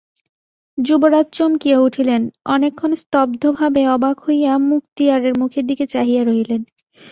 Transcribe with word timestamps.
যুবরাজ 0.77 1.27
চমকিয়া 1.31 1.77
উঠিলেন, 1.79 2.21
অনেকক্ষণ 2.45 2.91
স্তব্ধভাবে 2.95 3.81
অবাক 3.87 4.17
হইয়া 4.19 4.51
মুক্তিয়ারের 4.69 5.33
মুখের 5.39 5.65
দিকে 5.67 5.85
চাহিয়া 5.87 6.21
রহিলেন। 6.23 6.61